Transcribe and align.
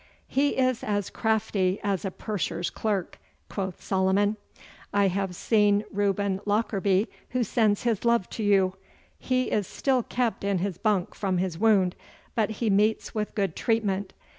'He 0.27 0.57
is 0.57 0.83
as 0.83 1.11
crafty 1.11 1.79
as 1.83 2.03
a 2.03 2.09
purser's 2.09 2.71
clerk,' 2.71 3.19
quoth 3.49 3.83
Solomon. 3.83 4.35
'I 4.91 5.09
have 5.09 5.35
seen 5.35 5.85
Reuben 5.91 6.39
Lockarby, 6.47 7.07
who 7.29 7.43
sends 7.43 7.83
his 7.83 8.03
love 8.03 8.27
to 8.31 8.41
you. 8.43 8.73
He 9.19 9.51
is 9.51 9.67
still 9.67 10.01
kept 10.01 10.43
in 10.43 10.57
his 10.57 10.79
bunk 10.79 11.13
from 11.13 11.37
his 11.37 11.59
wound, 11.59 11.95
but 12.33 12.49
he 12.49 12.71
meets 12.71 13.13
with 13.13 13.35
good 13.35 13.55
treatment. 13.55 14.13